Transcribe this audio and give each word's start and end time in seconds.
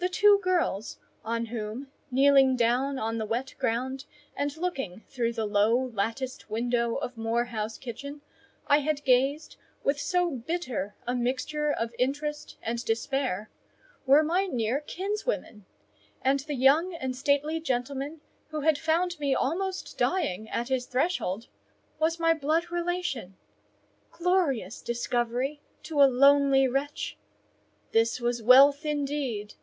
The 0.00 0.08
two 0.08 0.40
girls, 0.42 0.98
on 1.26 1.46
whom, 1.46 1.88
kneeling 2.10 2.56
down 2.56 2.98
on 2.98 3.18
the 3.18 3.26
wet 3.26 3.54
ground, 3.58 4.06
and 4.34 4.56
looking 4.56 5.04
through 5.10 5.34
the 5.34 5.44
low, 5.44 5.90
latticed 5.94 6.48
window 6.48 6.94
of 6.94 7.18
Moor 7.18 7.44
House 7.44 7.76
kitchen, 7.76 8.22
I 8.66 8.78
had 8.78 9.04
gazed 9.04 9.56
with 9.84 10.00
so 10.00 10.30
bitter 10.30 10.94
a 11.06 11.14
mixture 11.14 11.70
of 11.70 11.92
interest 11.98 12.56
and 12.62 12.82
despair, 12.82 13.50
were 14.06 14.22
my 14.22 14.46
near 14.46 14.80
kinswomen; 14.80 15.66
and 16.22 16.40
the 16.40 16.56
young 16.56 16.94
and 16.94 17.14
stately 17.14 17.60
gentleman 17.60 18.22
who 18.48 18.62
had 18.62 18.78
found 18.78 19.20
me 19.20 19.34
almost 19.34 19.98
dying 19.98 20.48
at 20.48 20.68
his 20.70 20.86
threshold 20.86 21.46
was 21.98 22.18
my 22.18 22.32
blood 22.32 22.70
relation. 22.70 23.36
Glorious 24.12 24.80
discovery 24.80 25.60
to 25.82 26.00
a 26.00 26.08
lonely 26.08 26.66
wretch! 26.66 27.18
This 27.92 28.18
was 28.18 28.42
wealth 28.42 28.86
indeed! 28.86 29.54